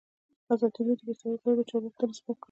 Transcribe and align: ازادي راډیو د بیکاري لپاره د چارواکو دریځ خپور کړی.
ازادي 0.53 0.81
راډیو 0.87 0.99
د 0.99 1.01
بیکاري 1.09 1.31
لپاره 1.33 1.55
د 1.57 1.61
چارواکو 1.69 1.99
دریځ 2.01 2.19
خپور 2.21 2.29
کړی. 2.35 2.39